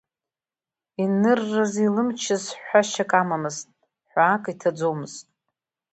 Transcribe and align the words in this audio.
Инырраз 1.03 1.73
илымчыз 1.85 2.43
ҳәашьак 2.65 3.11
амамызт, 3.21 3.67
ҳәаак 4.09 4.43
иҭаӡомызт. 4.51 5.25